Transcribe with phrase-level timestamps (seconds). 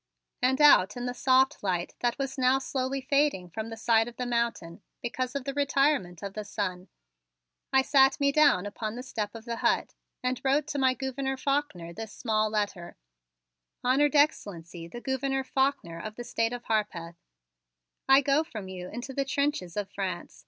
[0.41, 4.15] And out in the soft light that was now slowly fading from the side of
[4.17, 6.87] the mountain because of the retirement of the sun,
[7.71, 9.93] I sat me down upon the step of the hut
[10.23, 12.95] and wrote to my Gouverneur Faulkner this small letter:
[13.83, 17.17] "Honored Excellency, the Gouverneur Faulkner, of the State of Harpeth:
[18.09, 20.39] "I go from you into the trenches of France.